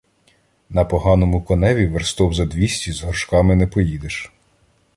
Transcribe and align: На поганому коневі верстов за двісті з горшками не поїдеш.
На 0.69 0.85
поганому 0.85 1.41
коневі 1.41 1.87
верстов 1.87 2.33
за 2.33 2.45
двісті 2.45 2.91
з 2.91 3.01
горшками 3.03 3.55
не 3.55 3.67
поїдеш. 3.67 4.31